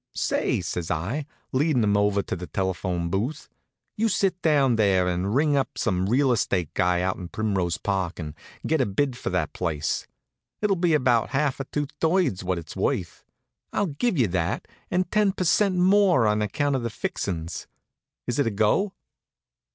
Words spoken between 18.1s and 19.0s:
Is it a go?"